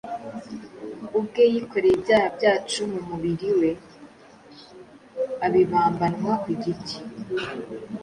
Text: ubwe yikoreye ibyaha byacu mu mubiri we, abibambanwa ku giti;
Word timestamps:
ubwe 1.19 1.43
yikoreye 1.53 1.93
ibyaha 1.97 2.27
byacu 2.37 2.79
mu 2.91 3.01
mubiri 3.07 3.49
we, 3.59 3.69
abibambanwa 5.45 6.33
ku 6.43 6.49
giti; 6.61 6.97